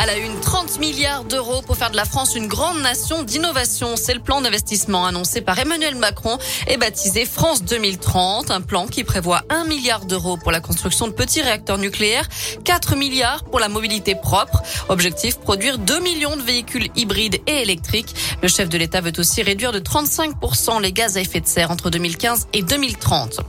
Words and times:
À 0.00 0.06
la 0.06 0.16
une, 0.16 0.38
30 0.38 0.78
milliards 0.78 1.24
d'euros 1.24 1.60
pour 1.60 1.76
faire 1.76 1.90
de 1.90 1.96
la 1.96 2.04
France 2.04 2.36
une 2.36 2.46
grande 2.46 2.80
nation 2.80 3.24
d'innovation. 3.24 3.96
C'est 3.96 4.14
le 4.14 4.20
plan 4.20 4.40
d'investissement 4.40 5.04
annoncé 5.04 5.40
par 5.40 5.58
Emmanuel 5.58 5.96
Macron 5.96 6.38
et 6.68 6.76
baptisé 6.76 7.24
France 7.24 7.64
2030. 7.64 8.52
Un 8.52 8.60
plan 8.60 8.86
qui 8.86 9.02
prévoit 9.02 9.42
1 9.50 9.64
milliard 9.64 10.04
d'euros 10.04 10.36
pour 10.36 10.52
la 10.52 10.60
construction 10.60 11.08
de 11.08 11.12
petits 11.12 11.42
réacteurs 11.42 11.78
nucléaires, 11.78 12.28
4 12.64 12.94
milliards 12.94 13.42
pour 13.42 13.58
la 13.58 13.68
mobilité 13.68 14.14
propre. 14.14 14.62
Objectif, 14.88 15.38
produire 15.38 15.78
2 15.78 15.98
millions 15.98 16.36
de 16.36 16.42
véhicules 16.42 16.90
hybrides 16.94 17.40
et 17.48 17.62
électriques. 17.62 18.14
Le 18.40 18.46
chef 18.46 18.68
de 18.68 18.78
l'État 18.78 19.00
veut 19.00 19.18
aussi 19.18 19.42
réduire 19.42 19.72
de 19.72 19.80
35% 19.80 20.80
les 20.80 20.92
gaz 20.92 21.16
à 21.16 21.20
effet 21.22 21.40
de 21.40 21.48
serre 21.48 21.72
entre 21.72 21.90
2015 21.90 22.46
et 22.52 22.62
2030. 22.62 23.40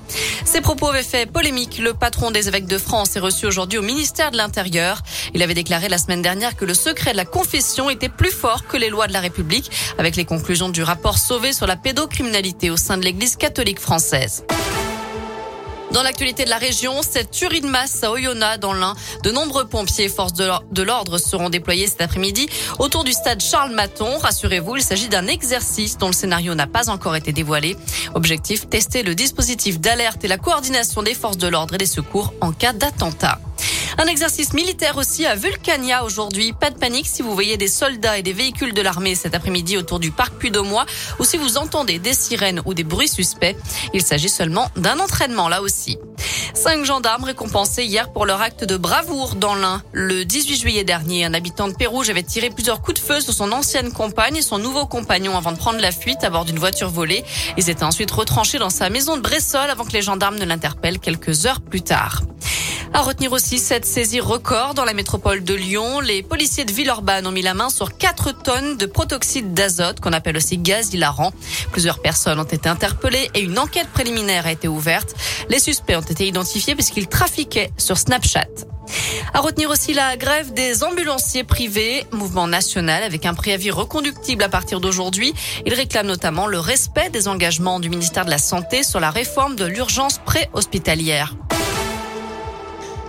Ces 0.45 0.61
propos 0.61 0.87
avaient 0.87 1.03
fait 1.03 1.31
polémique. 1.31 1.77
Le 1.77 1.93
patron 1.93 2.31
des 2.31 2.47
évêques 2.47 2.65
de 2.65 2.79
France 2.79 3.15
est 3.15 3.19
reçu 3.19 3.45
aujourd'hui 3.45 3.77
au 3.77 3.83
ministère 3.83 4.31
de 4.31 4.37
l'Intérieur. 4.37 5.03
Il 5.35 5.43
avait 5.43 5.53
déclaré 5.53 5.89
la 5.89 5.99
semaine 5.99 6.23
dernière 6.23 6.38
que 6.47 6.65
le 6.65 6.73
secret 6.73 7.11
de 7.11 7.17
la 7.17 7.25
confession 7.25 7.89
était 7.89 8.09
plus 8.09 8.31
fort 8.31 8.65
que 8.65 8.77
les 8.77 8.89
lois 8.89 9.07
de 9.07 9.13
la 9.13 9.19
République, 9.19 9.69
avec 9.97 10.15
les 10.15 10.23
conclusions 10.23 10.69
du 10.69 10.83
rapport 10.83 11.17
Sauvé 11.17 11.51
sur 11.51 11.67
la 11.67 11.75
pédocriminalité 11.75 12.69
au 12.69 12.77
sein 12.77 12.97
de 12.97 13.03
l'Église 13.03 13.35
catholique 13.35 13.79
française. 13.79 14.45
Dans 15.91 16.03
l'actualité 16.03 16.45
de 16.45 16.49
la 16.49 16.57
région, 16.57 17.01
cette 17.01 17.31
tuerie 17.31 17.61
de 17.61 17.67
masse 17.67 18.03
à 18.03 18.11
Oyonnax 18.11 18.59
dans 18.59 18.73
l'Ain, 18.73 18.95
de 19.23 19.31
nombreux 19.31 19.65
pompiers 19.65 20.05
et 20.05 20.09
forces 20.09 20.33
de 20.33 20.83
l'ordre 20.83 21.17
seront 21.17 21.49
déployés 21.49 21.87
cet 21.87 22.01
après-midi 22.01 22.47
autour 22.77 23.03
du 23.03 23.11
stade 23.11 23.41
Charles 23.41 23.73
Maton. 23.73 24.17
Rassurez-vous, 24.19 24.77
il 24.77 24.83
s'agit 24.83 25.09
d'un 25.09 25.27
exercice 25.27 25.97
dont 25.97 26.07
le 26.07 26.13
scénario 26.13 26.53
n'a 26.53 26.67
pas 26.67 26.89
encore 26.89 27.15
été 27.15 27.33
dévoilé. 27.33 27.75
Objectif, 28.13 28.69
tester 28.69 29.03
le 29.03 29.15
dispositif 29.15 29.79
d'alerte 29.79 30.23
et 30.23 30.27
la 30.27 30.37
coordination 30.37 31.01
des 31.01 31.15
forces 31.15 31.37
de 31.37 31.47
l'ordre 31.47 31.73
et 31.73 31.79
des 31.79 31.85
secours 31.85 32.33
en 32.39 32.51
cas 32.51 32.73
d'attentat. 32.73 33.39
Un 34.01 34.07
exercice 34.07 34.53
militaire 34.53 34.95
aussi 34.95 35.25
à 35.25 35.35
Vulcania 35.35 36.05
aujourd'hui. 36.05 36.53
Pas 36.53 36.69
de 36.69 36.79
panique 36.79 37.05
si 37.05 37.21
vous 37.21 37.33
voyez 37.33 37.57
des 37.57 37.67
soldats 37.67 38.17
et 38.17 38.23
des 38.23 38.31
véhicules 38.31 38.73
de 38.73 38.81
l'armée 38.81 39.13
cet 39.13 39.35
après-midi 39.35 39.75
autour 39.75 39.99
du 39.99 40.09
parc 40.09 40.35
Puy-de-Mois 40.35 40.85
ou 41.19 41.25
si 41.25 41.35
vous 41.35 41.57
entendez 41.57 41.99
des 41.99 42.13
sirènes 42.13 42.61
ou 42.63 42.73
des 42.73 42.85
bruits 42.85 43.09
suspects. 43.09 43.57
Il 43.93 44.01
s'agit 44.01 44.29
seulement 44.29 44.69
d'un 44.77 45.01
entraînement 45.01 45.49
là 45.49 45.61
aussi. 45.61 45.97
Cinq 46.53 46.85
gendarmes 46.85 47.25
récompensés 47.25 47.83
hier 47.83 48.13
pour 48.13 48.25
leur 48.25 48.41
acte 48.41 48.63
de 48.63 48.77
bravoure 48.77 49.35
dans 49.35 49.55
l'Ain. 49.55 49.83
Le 49.91 50.23
18 50.23 50.55
juillet 50.55 50.85
dernier, 50.85 51.25
un 51.25 51.33
habitant 51.33 51.67
de 51.67 51.73
Pérouge 51.73 52.09
avait 52.09 52.23
tiré 52.23 52.51
plusieurs 52.51 52.81
coups 52.81 53.01
de 53.01 53.05
feu 53.05 53.19
sur 53.19 53.33
son 53.33 53.51
ancienne 53.51 53.91
compagne 53.91 54.37
et 54.37 54.41
son 54.41 54.59
nouveau 54.59 54.85
compagnon 54.85 55.35
avant 55.35 55.51
de 55.51 55.57
prendre 55.57 55.79
la 55.79 55.91
fuite 55.91 56.23
à 56.23 56.29
bord 56.29 56.45
d'une 56.45 56.59
voiture 56.59 56.89
volée. 56.89 57.25
Ils 57.57 57.69
étaient 57.69 57.83
ensuite 57.83 58.11
retranchés 58.11 58.59
dans 58.59 58.69
sa 58.69 58.89
maison 58.89 59.17
de 59.17 59.21
Bressol 59.21 59.69
avant 59.69 59.83
que 59.83 59.91
les 59.91 60.01
gendarmes 60.01 60.37
ne 60.37 60.45
l'interpellent 60.45 60.99
quelques 60.99 61.45
heures 61.45 61.59
plus 61.59 61.81
tard. 61.81 62.21
À 62.91 63.01
retenir 63.01 63.31
aussi 63.31 63.59
cette 63.59 63.85
saisie 63.85 64.19
record 64.19 64.73
dans 64.73 64.83
la 64.83 64.93
métropole 64.93 65.43
de 65.43 65.53
Lyon. 65.53 65.99
Les 65.99 66.23
policiers 66.23 66.65
de 66.65 66.71
Villeurbanne 66.71 67.27
ont 67.27 67.31
mis 67.31 67.43
la 67.43 67.53
main 67.53 67.69
sur 67.69 67.95
4 67.95 68.41
tonnes 68.43 68.77
de 68.77 68.85
protoxyde 68.87 69.53
d'azote, 69.53 69.99
qu'on 69.99 70.11
appelle 70.11 70.35
aussi 70.35 70.57
gaz 70.57 70.93
hilarant. 70.93 71.31
Plusieurs 71.71 72.01
personnes 72.01 72.39
ont 72.39 72.43
été 72.43 72.67
interpellées 72.67 73.29
et 73.35 73.41
une 73.41 73.59
enquête 73.59 73.87
préliminaire 73.89 74.47
a 74.47 74.51
été 74.51 74.67
ouverte. 74.67 75.15
Les 75.49 75.59
suspects 75.59 75.95
ont 75.95 76.01
été 76.01 76.27
identifiés 76.27 76.73
puisqu'ils 76.73 77.07
trafiquaient 77.07 77.71
sur 77.77 77.97
Snapchat. 77.97 78.47
À 79.33 79.39
retenir 79.39 79.69
aussi 79.69 79.93
la 79.93 80.17
grève 80.17 80.53
des 80.53 80.83
ambulanciers 80.83 81.43
privés, 81.43 82.05
mouvement 82.11 82.47
national 82.47 83.03
avec 83.03 83.25
un 83.27 83.35
préavis 83.35 83.69
reconductible 83.69 84.43
à 84.43 84.49
partir 84.49 84.79
d'aujourd'hui. 84.79 85.33
Ils 85.67 85.75
réclament 85.75 86.07
notamment 86.07 86.47
le 86.47 86.59
respect 86.59 87.11
des 87.11 87.27
engagements 87.27 87.79
du 87.79 87.89
ministère 87.89 88.25
de 88.25 88.31
la 88.31 88.39
Santé 88.39 88.81
sur 88.81 88.99
la 88.99 89.11
réforme 89.11 89.55
de 89.55 89.65
l'urgence 89.65 90.19
préhospitalière. 90.25 91.35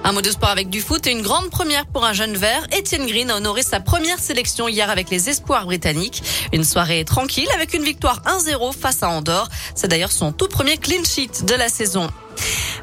Un 0.02 0.12
mot 0.12 0.22
de 0.22 0.30
sport 0.30 0.48
avec 0.48 0.70
du 0.70 0.80
foot 0.80 1.06
et 1.06 1.10
une 1.10 1.20
grande 1.20 1.50
première 1.50 1.86
pour 1.86 2.04
un 2.04 2.14
jeune 2.14 2.34
vert. 2.34 2.66
Etienne 2.76 3.06
Green 3.06 3.30
a 3.30 3.36
honoré 3.36 3.62
sa 3.62 3.80
première 3.80 4.18
sélection 4.18 4.66
hier 4.66 4.88
avec 4.88 5.10
les 5.10 5.28
espoirs 5.28 5.66
britanniques. 5.66 6.22
Une 6.52 6.64
soirée 6.64 7.04
tranquille 7.04 7.48
avec 7.54 7.74
une 7.74 7.82
victoire 7.82 8.22
1-0 8.22 8.72
face 8.72 9.02
à 9.02 9.10
Andorre. 9.10 9.48
C'est 9.74 9.88
d'ailleurs 9.88 10.10
son 10.10 10.32
tout 10.32 10.48
premier 10.48 10.78
clean 10.78 11.04
sheet 11.04 11.44
de 11.44 11.54
la 11.54 11.68
saison. 11.68 12.08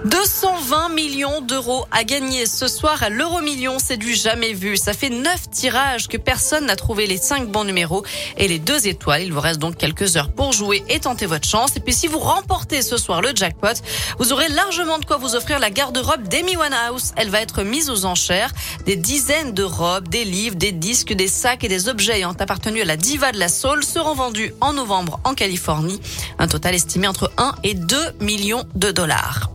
220 0.05 0.89
millions 0.89 1.41
d'euros 1.41 1.85
à 1.91 2.03
gagner 2.03 2.45
ce 2.45 2.67
soir 2.67 3.01
à 3.01 3.09
l'euro 3.09 3.41
million, 3.41 3.77
c'est 3.79 3.97
du 3.97 4.13
jamais 4.13 4.53
vu. 4.53 4.77
Ça 4.77 4.93
fait 4.93 5.09
neuf 5.09 5.49
tirages 5.49 6.07
que 6.07 6.17
personne 6.17 6.65
n'a 6.65 6.75
trouvé 6.75 7.07
les 7.07 7.17
cinq 7.17 7.49
bons 7.49 7.63
numéros 7.63 8.03
et 8.37 8.47
les 8.47 8.59
deux 8.59 8.87
étoiles. 8.87 9.23
Il 9.23 9.33
vous 9.33 9.39
reste 9.39 9.59
donc 9.59 9.77
quelques 9.77 10.15
heures 10.15 10.31
pour 10.31 10.53
jouer 10.53 10.83
et 10.89 10.99
tenter 10.99 11.25
votre 11.25 11.47
chance. 11.47 11.75
Et 11.75 11.79
puis 11.79 11.93
si 11.93 12.07
vous 12.07 12.19
remportez 12.19 12.81
ce 12.81 12.97
soir 12.97 13.21
le 13.21 13.29
jackpot, 13.35 13.81
vous 14.19 14.33
aurez 14.33 14.49
largement 14.49 14.99
de 14.99 15.05
quoi 15.05 15.17
vous 15.17 15.35
offrir 15.35 15.59
la 15.59 15.71
garde-robe 15.71 16.27
d'Amy 16.27 16.55
Winehouse. 16.55 17.13
Elle 17.15 17.29
va 17.29 17.41
être 17.41 17.63
mise 17.63 17.89
aux 17.89 18.05
enchères. 18.05 18.51
Des 18.85 18.95
dizaines 18.95 19.53
de 19.53 19.63
robes, 19.63 20.07
des 20.09 20.25
livres, 20.25 20.55
des 20.55 20.71
disques, 20.71 21.13
des 21.13 21.27
sacs 21.27 21.63
et 21.63 21.69
des 21.69 21.89
objets 21.89 22.17
ayant 22.17 22.33
appartenu 22.33 22.81
à 22.81 22.85
la 22.85 22.97
diva 22.97 23.31
de 23.31 23.39
la 23.39 23.49
soul 23.49 23.83
seront 23.83 24.13
vendus 24.13 24.53
en 24.61 24.73
novembre 24.73 25.19
en 25.23 25.33
Californie. 25.33 25.99
Un 26.37 26.47
total 26.47 26.75
estimé 26.75 27.07
entre 27.07 27.31
1 27.37 27.55
et 27.63 27.73
2 27.73 27.97
millions 28.21 28.63
de 28.75 28.91
dollars. 28.91 29.46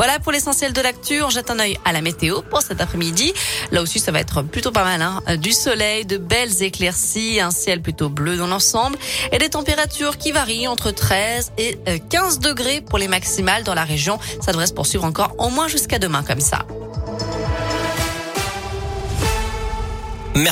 Voilà 0.00 0.18
pour 0.18 0.32
l'essentiel 0.32 0.72
de 0.72 0.80
l'actu. 0.80 1.22
On 1.22 1.28
jette 1.28 1.50
un 1.50 1.58
œil 1.58 1.78
à 1.84 1.92
la 1.92 2.00
météo 2.00 2.40
pour 2.40 2.62
cet 2.62 2.80
après-midi. 2.80 3.34
Là 3.70 3.82
aussi, 3.82 3.98
ça 3.98 4.10
va 4.10 4.20
être 4.20 4.40
plutôt 4.40 4.70
pas 4.70 4.82
mal. 4.82 5.02
Hein. 5.02 5.20
Du 5.36 5.52
soleil, 5.52 6.06
de 6.06 6.16
belles 6.16 6.62
éclaircies, 6.62 7.38
un 7.38 7.50
ciel 7.50 7.82
plutôt 7.82 8.08
bleu 8.08 8.38
dans 8.38 8.46
l'ensemble 8.46 8.96
et 9.30 9.36
des 9.36 9.50
températures 9.50 10.16
qui 10.16 10.32
varient 10.32 10.68
entre 10.68 10.90
13 10.90 11.52
et 11.58 11.76
15 12.08 12.36
euh, 12.36 12.48
degrés 12.48 12.80
pour 12.80 12.96
les 12.96 13.08
maximales 13.08 13.62
dans 13.62 13.74
la 13.74 13.84
région. 13.84 14.18
Ça 14.40 14.52
devrait 14.52 14.68
se 14.68 14.72
poursuivre 14.72 15.04
encore 15.04 15.34
au 15.36 15.50
moins 15.50 15.68
jusqu'à 15.68 15.98
demain 15.98 16.22
comme 16.22 16.40
ça. 16.40 16.64